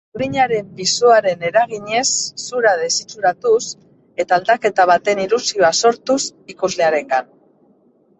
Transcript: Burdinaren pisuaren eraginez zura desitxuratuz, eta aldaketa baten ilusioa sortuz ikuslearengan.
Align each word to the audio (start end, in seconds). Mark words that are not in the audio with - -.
Burdinaren 0.17 0.69
pisuaren 0.77 1.43
eraginez 1.49 2.05
zura 2.45 2.71
desitxuratuz, 2.79 3.59
eta 4.25 4.39
aldaketa 4.41 4.87
baten 4.93 5.21
ilusioa 5.27 5.71
sortuz 5.81 6.19
ikuslearengan. 6.55 7.31